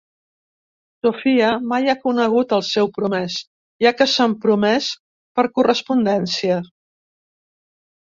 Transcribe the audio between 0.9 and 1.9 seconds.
Sofia mai